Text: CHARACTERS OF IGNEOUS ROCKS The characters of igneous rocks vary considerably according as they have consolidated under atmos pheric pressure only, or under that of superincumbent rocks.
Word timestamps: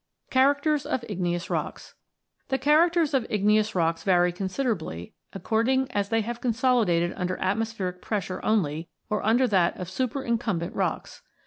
CHARACTERS 0.31 0.87
OF 0.87 1.05
IGNEOUS 1.09 1.51
ROCKS 1.51 1.93
The 2.47 2.57
characters 2.57 3.13
of 3.13 3.27
igneous 3.29 3.75
rocks 3.75 4.01
vary 4.01 4.31
considerably 4.31 5.13
according 5.31 5.91
as 5.91 6.09
they 6.09 6.21
have 6.21 6.41
consolidated 6.41 7.13
under 7.15 7.37
atmos 7.37 7.71
pheric 7.71 8.01
pressure 8.01 8.43
only, 8.43 8.89
or 9.11 9.23
under 9.23 9.45
that 9.49 9.77
of 9.79 9.91
superincumbent 9.91 10.73
rocks. 10.75 11.21